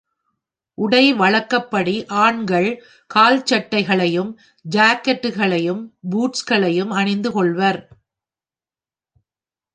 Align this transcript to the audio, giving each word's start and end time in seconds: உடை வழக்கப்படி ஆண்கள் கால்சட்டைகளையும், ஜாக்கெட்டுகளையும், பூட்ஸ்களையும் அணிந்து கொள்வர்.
உடை 0.77 1.13
வழக்கப்படி 1.13 2.05
ஆண்கள் 2.05 2.69
கால்சட்டைகளையும், 3.13 4.31
ஜாக்கெட்டுகளையும், 4.69 5.83
பூட்ஸ்களையும் 6.11 6.89
அணிந்து 6.89 7.31
கொள்வர். 7.31 7.81